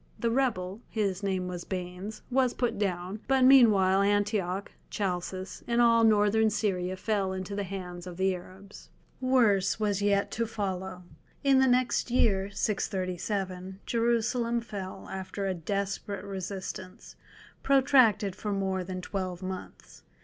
[0.17, 6.97] The rebel—his name was Baanes—was put down, but meanwhile Antioch, Chalcis, and all Northern Syria
[6.97, 8.89] fell into the hands of the Arabs.
[9.19, 11.03] Worse yet was to follow.
[11.43, 17.15] In the next year, 637, Jerusalem fell, after a desperate resistance,
[17.61, 20.01] protracted for more than twelve months.